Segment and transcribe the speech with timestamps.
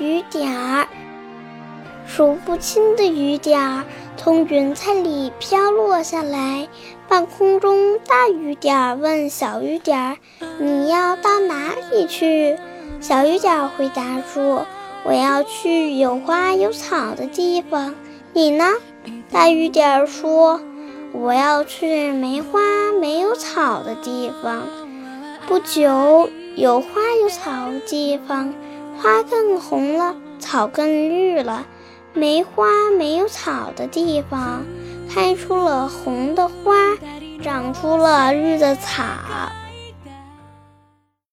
[0.00, 0.88] 雨点儿，
[2.06, 3.84] 数不清的雨点儿
[4.16, 6.66] 从云彩里飘落下来。
[7.06, 10.16] 半空中，大雨点儿问小雨点儿
[10.58, 12.56] ：“你要到哪里去？”
[12.98, 14.64] 小雨点儿回答说
[15.04, 17.94] ：“我要去有花有草的地方。”
[18.32, 18.64] 你呢？
[19.30, 20.62] 大雨点儿说
[21.12, 22.60] ：“我要去没花
[22.98, 24.62] 没有草的地方。”
[25.46, 26.86] 不久，有花
[27.20, 28.54] 有草的地方，
[29.02, 31.64] 花更红了，草更绿了；
[32.12, 32.66] 没花
[32.98, 34.62] 没有草的地方，
[35.08, 36.74] 开出了红的花，
[37.42, 39.02] 长出了绿的草。